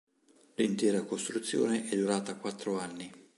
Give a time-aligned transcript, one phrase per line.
[0.55, 3.11] L'intera costruzione è durata quattro anni.